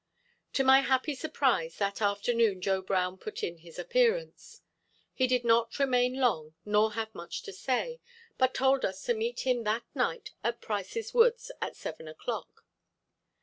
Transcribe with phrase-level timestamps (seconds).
[0.53, 4.61] To my happy surprise that afternoon Joe Brown put in his appearance.
[5.13, 8.01] He did not remain long nor have much to say,
[8.39, 12.65] but told us to meet him that night at Price's Woods at seven o'clock.